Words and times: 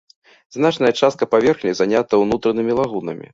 Значная 0.55 0.89
частка 0.99 1.27
паверхні 1.33 1.73
занята 1.81 2.21
ўнутранымі 2.25 2.79
лагунамі. 2.81 3.27